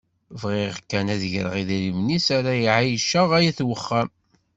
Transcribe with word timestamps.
Bɣiɣ 0.41 0.75
kan 0.89 1.07
ad 1.13 1.19
d-greɣ 1.21 1.53
idrimen 1.61 2.13
iss 2.17 2.27
ara 2.37 2.51
εeyyceɣ 2.67 3.29
ayt 3.37 3.57
uxxam. 3.75 4.09